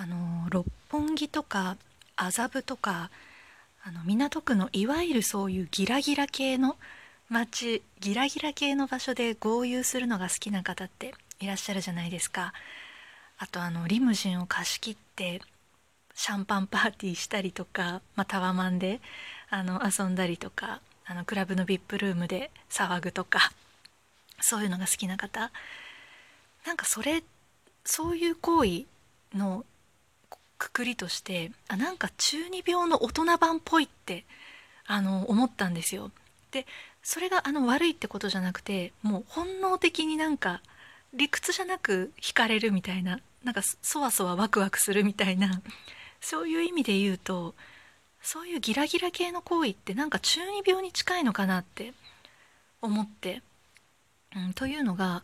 [0.00, 1.76] あの六本木とか
[2.16, 3.10] 麻布とか
[3.84, 6.76] あの港区のいわゆるそういうギラギラ系の
[7.28, 12.54] 街ギラギラ系の場所で豪遊するのが好きな方っていらっしゃるじゃないですか。
[13.36, 15.42] あとあのリムジンを貸し切って
[16.14, 19.02] シャンパンパーティーしたりとか、まあ、タワマンで
[19.50, 23.52] あの遊んだりとかあのクラブの VIP ルームで騒ぐとか
[24.40, 25.52] そういうのが好きな方。
[26.64, 27.22] なんかそれ
[27.84, 28.84] そういう行為
[29.34, 29.66] の
[30.60, 34.26] くくりとしてあなんか中二病の大人版っぽいって
[34.86, 36.12] あの思ったんですよ。
[36.52, 36.66] で
[37.02, 40.60] それがあの悪いってことじゃなくてもう本能的になんか
[41.14, 45.62] 理屈じゃなく惹かれるみたいななんかそわそわワクワクするみたいな
[46.20, 47.54] そういう意味で言うと
[48.20, 51.94] そういうギラギラ系の行為ってなんか中二病に近いのかなって
[52.82, 53.42] 思って、
[54.36, 55.22] うん、というのが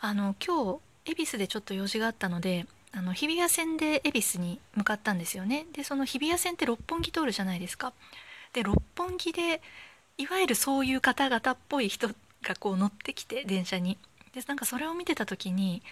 [0.00, 2.66] あの今日恵比寿でちょっと用事があったので
[2.96, 5.66] あの日比谷線で恵比寿に向かったんですよね。
[5.72, 7.92] でその日比谷線って六本木通るじゃないですか。
[8.52, 9.60] で六本木で
[10.16, 12.08] いわゆるそういう方々っぽい人
[12.42, 13.98] がこう乗ってきて電車に。
[14.32, 15.82] でなんかそれを見てた時に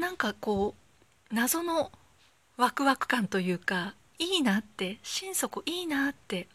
[0.00, 0.74] なんかこ
[1.30, 1.90] う謎の
[2.56, 6.48] ワクワク感というかいいなって心底いいなって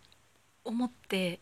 [0.63, 1.39] 思って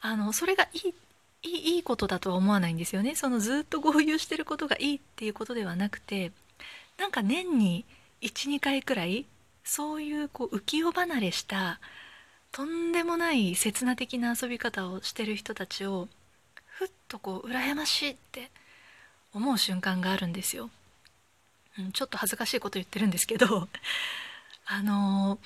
[0.00, 0.94] あのそれがいいい
[1.42, 6.32] いいいことだとは思わないんですよねそのずっと合流してることがいいっていうことではなくて
[6.98, 7.84] なんか年に
[8.22, 9.26] 12回くらい
[9.64, 11.78] そういうこう浮世離れした
[12.50, 16.08] とんでもない刹那的な遊び方をしてる人たちを
[16.66, 18.50] ふっとこう羨ましいって
[19.34, 20.70] 思う瞬間があるんですよ。
[21.78, 23.68] うん、ちょっと恥ずかしいこと言ってるんですけど
[24.66, 25.38] あの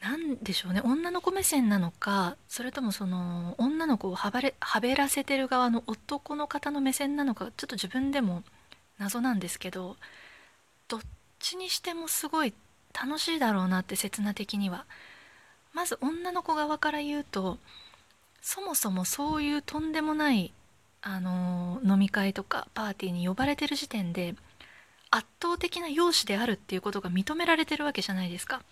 [0.00, 8.42] 何でしょうね女の子目線なのかそれともその女の子をはばれはべらせてる側の男の方の目線なのかちょっと自分でも
[8.98, 9.96] 謎なんですけど
[10.88, 11.00] どっ
[11.38, 12.54] ちにしてもすごい
[12.94, 14.86] 楽しいだろうなって刹那的には
[15.74, 17.58] まず女の子側から言うと
[18.40, 20.52] そもそもそういうとんでもない
[21.02, 24.34] あの飲み会とかパーティーに呼ばれてる時点で
[25.10, 28.62] 圧倒的な容姿であるっていうことが認められてるわけじゃないですか。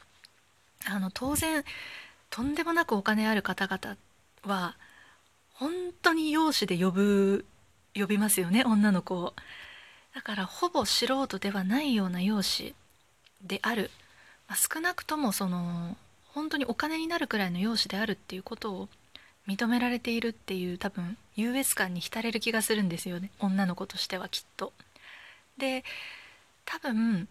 [0.87, 1.65] あの当然
[2.31, 3.97] とんでもなくお金ある方々
[4.45, 4.77] は
[5.55, 5.73] 本
[6.03, 7.45] 当に容姿で呼ぶ
[7.95, 9.35] 呼びますよね女の子を。
[10.15, 12.75] だからほぼ素人ではないような容姿
[13.45, 13.91] である、
[14.49, 15.97] まあ、少なくともその
[16.33, 18.89] 本当にお金になるくらいの容姿であるっていうことを
[19.47, 24.73] 認められているっていう多分優越感に浸れる気がするんですよね女の子としてはきっと。
[25.57, 25.85] で
[26.65, 27.29] 多分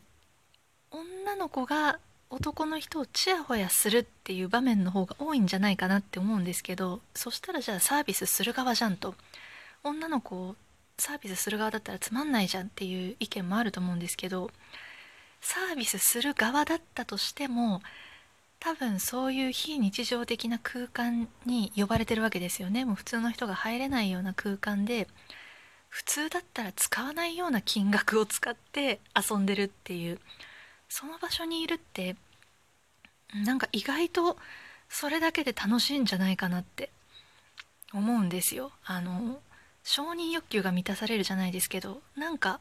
[0.91, 9.15] 女の子が男の人をちやほやするっていう場面の方が多いんじゃないかなって思うんですけどそしたらじゃあサービスする側じゃんと。
[9.83, 10.55] 女の子を
[10.97, 14.49] サービスする側だったらつまんないじゃんっていう意見もあると思うんですけど
[15.39, 17.81] サービスする側だったとしても
[18.59, 22.85] 多分そういう非日常的な空間に呼ばれてるわけですよね。
[22.85, 25.07] もう普通の人が入れないような空間で
[25.89, 30.19] 普通だったら使わないような金額を使って遊んでるっていう。
[30.89, 32.15] その場所にいるって
[33.33, 34.37] なんか意外と
[34.89, 36.89] それだけで楽しいんじゃないかなって
[37.93, 38.71] 思うんですよ。
[38.85, 39.39] あの
[39.83, 42.59] 承認欲求が満たされるじゃないですけどなんか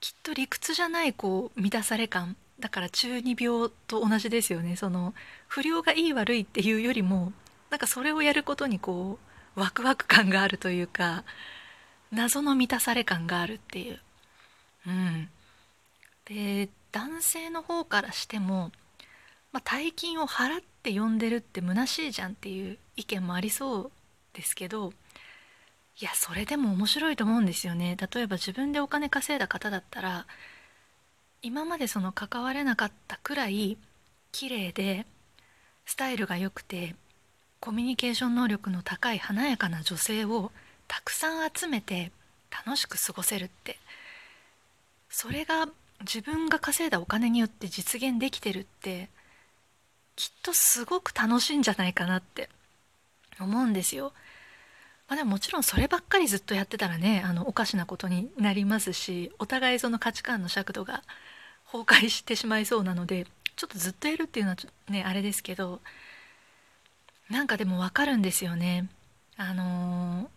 [0.00, 4.76] きっと理屈じゃないこう満たされ感だから中二病と同じですよね。
[4.76, 5.14] その
[5.48, 7.32] 不良がいい悪いっていうよりも
[7.70, 9.18] なんかそれをやることにこ
[9.56, 11.24] うワクワク感があるというか
[12.12, 14.00] 謎の満たされ感があるっていう。
[14.86, 15.28] うん。
[16.24, 18.72] で男性の方からしても、
[19.52, 23.90] まあ、大金を払って呼んでるって虚しいじゃんっていう意見もありそう
[24.32, 24.94] ですけど
[26.00, 27.98] いやそれでも面白いと思うんですよね。
[28.14, 30.26] 例えば自分でお金稼いだ方だったら
[31.42, 33.76] 今までその関われなかったくらい
[34.32, 35.04] 綺麗で
[35.84, 36.94] スタイルが良くて
[37.60, 40.50] コミュニケーション能力の高い華やかな女性を
[40.88, 42.10] たくさん集めて
[42.50, 43.78] 楽しく過ごせるって
[45.10, 45.68] それが
[46.00, 49.08] 自分が稼いだお金によって実現できてるって
[50.14, 52.48] きっとすごく楽しいんじゃないかなって
[53.40, 54.12] 思うんですよ。
[55.08, 61.04] まあ、でももちろんそればっかりずっとやってたらねあのおかしなことになりますしお互いその価値観の尺度が
[61.70, 64.56] 崩壊してしまいそうなのでちょっとずっとやるっていうのは
[64.88, 65.80] ねあれですけど
[67.28, 68.88] なんかでもわかるんですよね。
[69.36, 70.30] あの、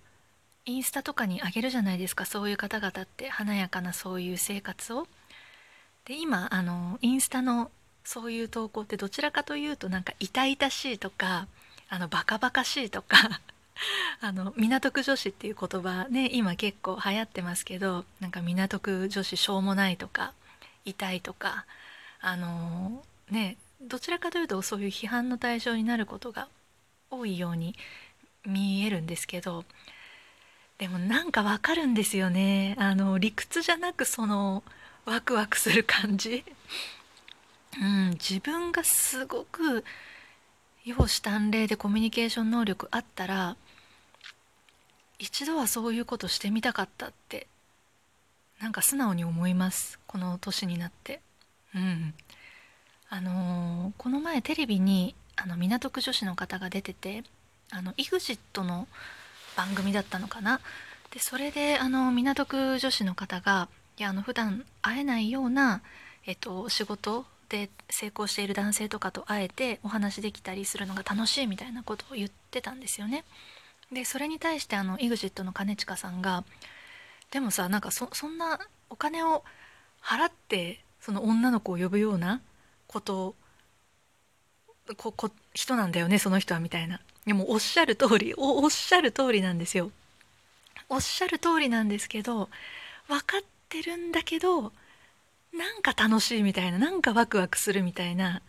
[0.66, 5.08] インスタとかにあげるじゃないですかそういう方々って華やかなそういう生活を。
[6.10, 7.70] で今あのインスタの
[8.04, 11.48] そういう投稿ってどちらかというとなんか痛々しいとか
[11.88, 13.42] あのバカバカしいとか
[14.20, 20.34] あの港区女子っていう言葉ね今結構流行ってますけどなんか港区女子しょうもないとか
[20.84, 21.66] いたいとか
[22.22, 26.48] あのねどちらかというとそういう批判の対象になることが
[27.12, 27.76] 多いように
[28.48, 29.64] 見えるんですけど
[30.80, 32.76] でもなんかわかるんですよね。
[32.80, 34.64] あの理屈じゃなくその
[35.10, 36.44] ワクワクする感じ、
[37.82, 39.84] うん、自分がすごく
[40.86, 43.58] 容姿端麗でコミュニケーション能力あったら
[45.18, 47.48] 一度はそういうことしてみたかったって
[48.62, 50.00] なんか素直に思います。
[50.06, 51.22] この年になって。
[51.74, 52.14] うん。
[53.10, 57.24] あのー、この前テレビにあの港区女子の方が出てて
[57.72, 58.88] あの EXIT の
[59.56, 60.60] 番組だったのかな。
[61.12, 65.81] でそれであの港区女子の方がいやあの普段会えないような、
[66.25, 73.25] えっと、仕事で成功している男性とかと会えてお話できたりするのが楽しいみたいなことを言ってたんですよね。
[73.92, 76.46] でそれに対してあの EXIT の兼近さんが
[77.31, 78.60] でもさなんかそんな
[78.90, 79.44] お金を
[80.01, 82.40] 払ってその女の子を呼ぶような
[82.88, 83.36] こと
[84.96, 89.92] ここ人なんだよねその人はみたいなでもおっしゃる通りおっしゃる通りなんですよ
[90.88, 92.50] おっしゃる通りなんですけど
[93.07, 94.71] 分かっててるんだけど
[95.54, 98.42] なんか楽しいみたいななんかワクワクするみたいな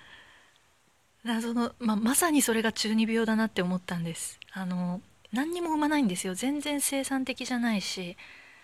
[1.24, 4.38] 謎の、ままさにそれが中二病だなって思ったんです。
[4.52, 5.02] あの
[5.32, 6.34] 何にも生まないんですよ。
[6.34, 8.16] 全然生産的じゃないし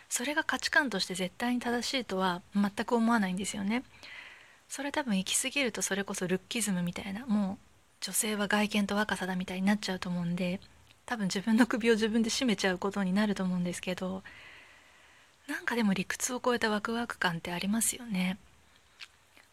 [0.08, 3.84] それが価値観として絶対に正しいとは全く思わないんですよね。
[4.68, 7.66] それ多分行き過ぎるとそれこそルッキズムみたいなもう
[8.00, 10.60] 女性は外見と若さだみたいになっちゃうと思うんで
[11.06, 14.22] 多分自分の首を自分で絞めちゃうことになると思うんですけど
[15.48, 18.38] なんかでも理屈を超えたワクワク感ってありますよね。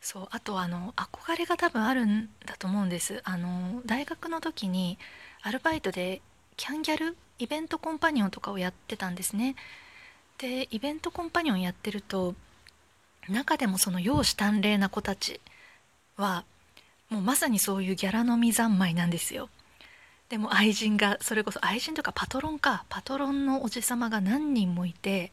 [0.01, 3.22] そうあとあの憧れが多分あるんだと思うんです。
[3.24, 4.98] あの大学の時に
[5.42, 6.22] アルバイトで
[6.57, 9.56] キャンギャルイベントコンパニオンとかをやってたんですね。
[10.40, 12.36] でイベントコンパニオンやってると
[13.30, 15.40] 中でもその容姿端麗な子たち
[16.18, 16.44] は
[17.10, 19.50] もうまさにそういうギャラ飲み三昧なんですよ。
[20.30, 22.86] でも愛人がそれこそ愛人とかパトロンか。
[22.90, 25.31] パトロンのおじさまが何人もいて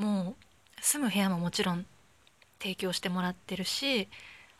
[0.00, 1.84] もう住む部屋ももちろん
[2.58, 4.08] 提供してもらってるし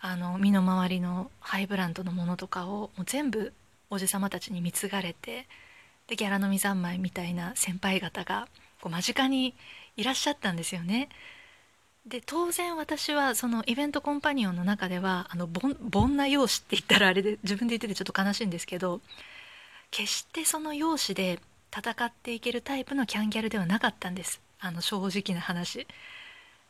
[0.00, 3.52] あの身の回りのハイブランドのものとかをもう全部
[3.88, 5.46] おじさまたちに貢がれて
[6.06, 8.48] でギャラ飲み三昧みたいな先輩方が
[8.80, 9.54] こう間近に
[9.96, 11.08] いらっしゃったんですよね。
[12.06, 15.48] で当然私はそのイベントコンパニオンの中ではあの
[15.92, 19.02] 凡な容姿って言ったらあれで自分で言っててちょっと悲しいんですけど
[19.90, 21.40] 決してその容姿で
[21.70, 25.86] 戦っていけるタイプのキャンギャルではなかったんですあの正直な話。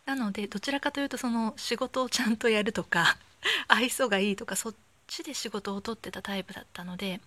[0.07, 3.17] なのでどちらかというとその仕事をちゃんとやるとか
[3.69, 4.75] 愛想がいいとかそっ
[5.07, 7.21] ちで仕事を取ってたタイプだったので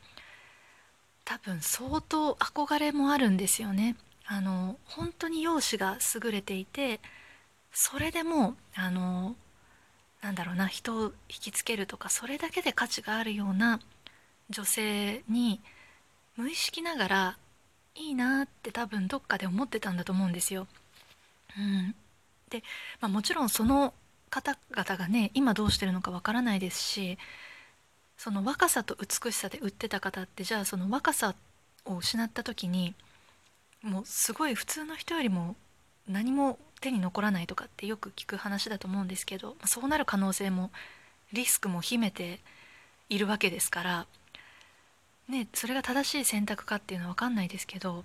[1.24, 3.96] 多分相当憧れもあるんですよね。
[4.26, 7.02] あの本当に容姿が優れていて
[7.74, 9.36] それでもあの
[10.22, 13.82] なんだろうな人を引きつけるとかそれだけで価値があるような
[14.50, 15.62] 女性に
[16.38, 17.38] 無意識ながら
[17.96, 20.68] いいなって多分どっかで思ってたんだと思うんですよ。
[21.58, 21.96] うん、
[22.50, 22.64] で、
[23.00, 23.94] まあ、もちろんその
[24.30, 27.20] 方々がね今どうしてるのかわからないですし
[28.18, 31.36] その若さと美しさで売ってた方ってじゃあその若さ
[31.86, 32.96] を失った時に
[33.84, 35.56] もうすごい普通の人よりも
[36.08, 40.72] 何も手に残らないとかってよく聞く話だと思うんですけどそうなる可能性も
[41.32, 42.40] リスクも秘めて
[43.10, 44.06] いるわけですから、
[45.30, 48.04] ね、それが正しい選択かっていうのは分かんないですけど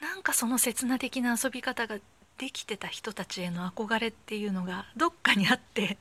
[0.00, 1.98] なんかその刹那的な遊び方が
[2.38, 5.98] できてた人たちへの憧れっていうのがどっかにあって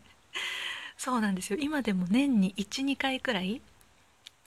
[0.97, 1.59] そうなんですよ。
[1.59, 3.61] 今でも年に12回くらい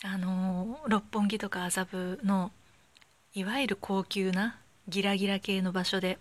[0.02, 2.52] あの六本木とか麻布の
[3.34, 6.18] いわゆる高級なギラギラ系の場所で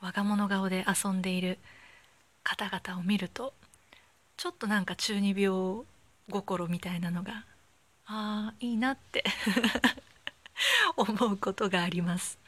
[0.00, 1.58] 我が物顔で遊んでいる
[2.42, 3.52] 方々を見ると
[4.36, 5.84] ちょっとなんか中二病
[6.30, 7.44] 心みたいなのが
[8.10, 9.22] ああいいなって
[10.96, 12.38] 思うことがあります。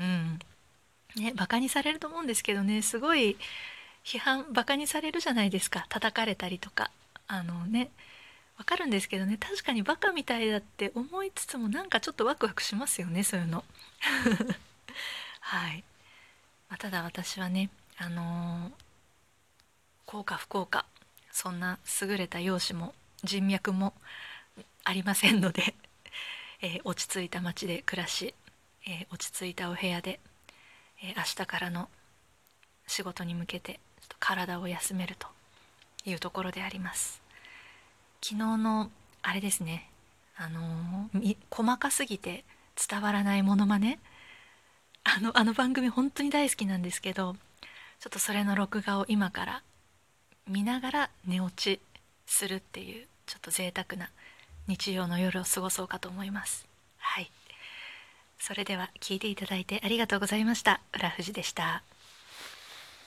[0.00, 0.38] うん。
[1.14, 2.82] ね、バカにされると思うんですけどね。
[2.82, 3.38] すごい
[4.04, 5.86] 批判バカにされるじゃないですか。
[5.88, 6.90] 叩かれたりとか。
[7.28, 7.90] あのね
[8.56, 9.36] わかるんですけどね。
[9.36, 13.64] 確かにバカみたいだって思いつつもなんかちょっとワクワクしますよねそういうの。
[15.40, 15.84] はい、
[16.68, 18.72] まあ、ただ私はねあのー、
[20.06, 20.86] 幸か不幸か
[21.30, 23.94] そんな優れた容姿も人脈も
[24.86, 25.74] ありませんので、
[26.62, 28.34] えー、落ち着いた街で暮らし、
[28.86, 30.20] えー、落ち着いたお部屋で、
[31.02, 31.90] え明日からの
[32.86, 35.26] 仕事に向けてちょっと体を休めると
[36.04, 37.20] いうところであります。
[38.22, 38.90] 昨日の
[39.22, 39.90] あれですね
[40.36, 41.10] あの
[41.50, 42.44] 細かすぎて
[42.88, 43.98] 伝わらないものまね
[45.04, 47.34] あのあの番組本当に大好きなんですけど
[48.00, 49.62] ちょっとそれの録画を今から
[50.46, 51.80] 見ながら寝落ち
[52.26, 54.10] するっていうちょっと贅沢な
[54.66, 56.66] 日曜の夜を過ごそうかと思います。
[56.98, 57.30] はい。
[58.38, 60.80] それでは聞いていただいてありがとうございました。
[60.92, 61.82] 浦富士でした。